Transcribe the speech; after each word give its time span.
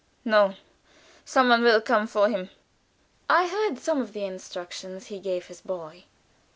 "No; 0.25 0.55
some 1.25 1.49
one 1.49 1.61
will 1.61 1.79
come 1.79 2.07
for 2.07 2.27
him." 2.27 2.49
I 3.29 3.47
heard 3.47 3.77
some 3.77 4.01
of 4.01 4.13
the 4.13 4.25
instructions 4.25 5.05
he 5.13 5.19
gave 5.19 5.45
his 5.45 5.61
boy. 5.61 6.05